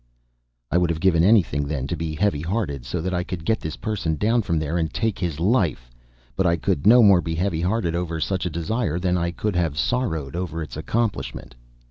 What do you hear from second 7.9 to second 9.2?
over such a desire than